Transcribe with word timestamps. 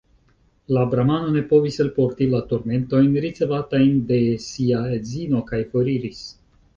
La 0.75 0.83
bramano 0.93 1.33
ne 1.33 1.41
povis 1.49 1.75
elporti 1.83 2.27
la 2.31 2.39
turmentojn, 2.53 3.11
ricevatajn 3.25 3.99
de 4.13 4.17
sia 4.47 4.81
edzino, 4.97 5.43
kaj 5.53 5.61
foriris. 5.75 6.23